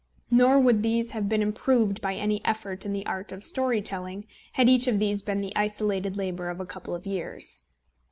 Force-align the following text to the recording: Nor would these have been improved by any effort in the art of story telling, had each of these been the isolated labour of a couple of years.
Nor 0.31 0.59
would 0.59 0.81
these 0.81 1.11
have 1.11 1.29
been 1.29 1.43
improved 1.43 2.01
by 2.01 2.15
any 2.15 2.43
effort 2.43 2.87
in 2.87 2.91
the 2.91 3.05
art 3.05 3.31
of 3.31 3.43
story 3.43 3.83
telling, 3.83 4.25
had 4.53 4.67
each 4.67 4.87
of 4.87 4.97
these 4.97 5.21
been 5.21 5.41
the 5.41 5.55
isolated 5.55 6.17
labour 6.17 6.49
of 6.49 6.59
a 6.59 6.65
couple 6.65 6.95
of 6.95 7.05
years. 7.05 7.61